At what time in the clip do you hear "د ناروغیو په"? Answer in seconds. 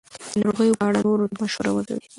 0.31-0.83